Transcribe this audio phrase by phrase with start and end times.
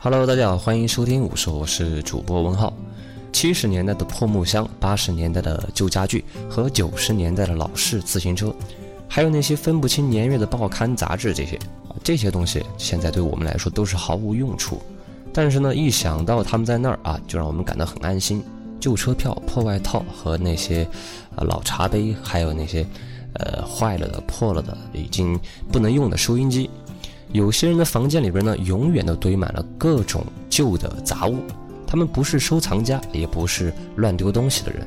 [0.00, 2.72] Hello，大家好，欢迎收听五说，我是主播文浩。
[3.32, 8.54] 七十年代的破木箱，八十年代的旧家具和九十年代的老式自行车，
[9.08, 11.56] 还有那些分不清年月的报刊杂志，这些
[11.88, 14.80] 啊这些东西现在对我们来说都是毫无用处。
[15.32, 18.40] 但是呢，一想到他们在那儿啊，就让我们感到很安心。
[18.78, 20.88] 旧车票、破外套和那些
[21.34, 22.86] 呃老茶杯，还有那些
[23.32, 25.36] 呃坏了的、破了的、已经
[25.72, 26.70] 不能用的收音机。
[27.32, 31.38] 有些人的房间里边呢，永远都堆满了各种旧的杂物。
[31.86, 34.86] 他们不是收藏家，也不是乱丢东西的人。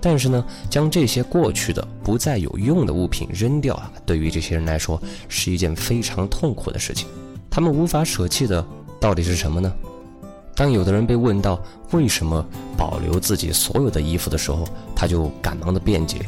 [0.00, 7.08] 但是呢，将这些过去的、不再有用的物品扔掉啊，对于这些人来说是一件非常痛苦的事情。
[7.50, 8.64] 他们无法舍弃的
[9.00, 9.72] 到底是什么呢？
[10.54, 11.60] 当有的人被问到
[11.92, 12.46] 为什么
[12.76, 16.18] 保留自己所有的衣服的时候，他就赶忙的辩解，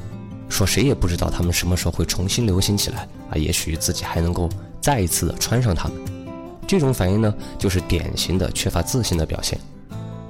[0.48, 4.48] 说谁也不知道他们什么时候会重新流行起来啊，也许自己还能够。
[4.80, 5.96] 再一次的穿上它们，
[6.66, 9.58] 这种反应呢，就是典型的缺乏自信的表现，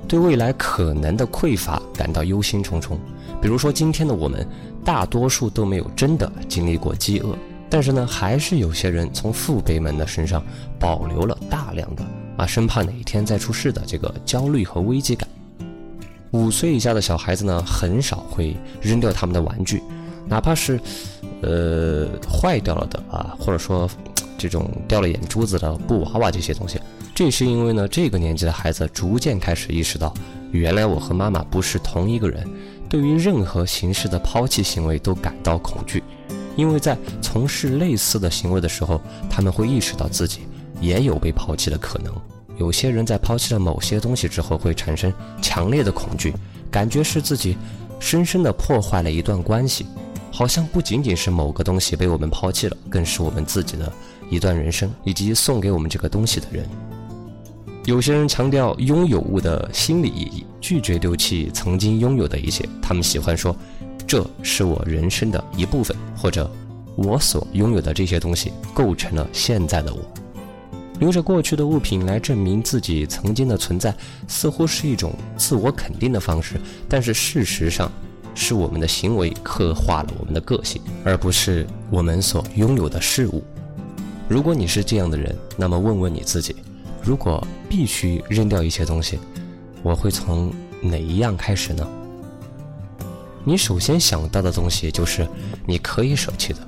[0.06, 2.96] 对未来可能的匮乏感到忧心忡忡。
[3.40, 4.46] 比如说，今天的我们
[4.84, 7.36] 大多数都没有真的经历过饥饿，
[7.68, 10.42] 但是呢，还是有些人从父辈们的身上
[10.78, 12.02] 保留了大量的
[12.36, 15.28] 啊，生怕哪一天再出事的这个焦虑和危机感。
[16.32, 19.82] 五岁以下的小孩子呢，很少会扔掉他们的玩具，
[20.26, 20.80] 哪怕是
[21.42, 23.88] 呃坏掉了的啊，或者说。
[24.38, 26.80] 这种掉了眼珠子的布娃娃这些东西，
[27.14, 30.14] 这是因为呢，这个年纪的孩子逐渐开始意识到，
[30.52, 32.48] 原来我和妈妈不是同一个人，
[32.88, 36.02] 对于任何形式的抛弃行为都感到恐惧，
[36.56, 40.42] 因为在从事类似的行为的时候，他们会意识到自己
[40.80, 42.14] 也有被抛弃的可能。
[42.56, 46.32] 有些人在抛弃了某些东西之后，会产生强烈的恐惧，
[46.70, 47.56] 感觉是自己
[48.00, 49.86] 深深的破坏了一段关系。
[50.38, 53.92] 好像不仅仅是某个东西被我们抛弃了，更是我们自己的
[54.30, 56.64] 一段人生，以及送给我们这个东西的人。
[57.86, 62.64] 有些人强调拥有物的心理意义，拒绝丢弃曾经拥有的一切。
[62.80, 63.56] 他们喜欢说
[64.06, 66.48] ：“这是我人生的一部分”，或者
[66.94, 70.00] “我所拥有的这些东西构成了现在的我”。
[71.00, 73.92] 留着过去的物品来证明自己曾经的存在，
[74.28, 77.90] 似乎是一种自我肯定的方式，但是事实上。
[78.40, 83.42] 是我们的行为刻画了我们的个性，而不是我们所拥有的事物。
[84.28, 86.54] 如果你是这样的人，那么问问你自己：
[87.02, 89.18] 如果必须扔掉一些东西，
[89.82, 91.84] 我会从哪一样开始呢？
[93.44, 95.26] 你首先想到的东西就是
[95.66, 96.60] 你可以舍弃的。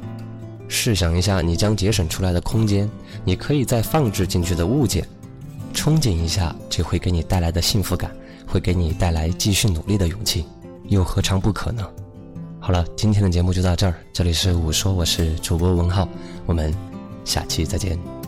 [0.67, 2.91] 试想一下，你将节省出来的空间，
[3.25, 5.07] 你可以再放置进去的物件，
[5.73, 8.11] 憧憬一下，这会给你带来的幸福感，
[8.45, 10.45] 会给你带来继续努力的勇气。
[10.91, 11.89] 又何尝不可呢？
[12.59, 13.95] 好了，今天的节目就到这儿。
[14.13, 16.07] 这里是五说，我是主播文浩，
[16.47, 16.75] 我们
[17.25, 18.20] 下期再见。